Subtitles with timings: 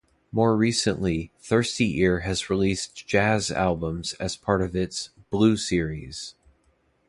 [0.31, 6.33] More recently, Thirsty Ear has released jazz albums as part of its "Blue Series".